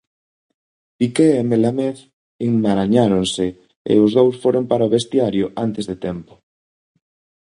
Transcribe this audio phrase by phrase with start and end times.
[0.97, 1.97] Piqué e Melamed
[2.47, 3.45] enmarañáronse
[3.91, 6.33] e os dous foron para o vestiario antes de tempo.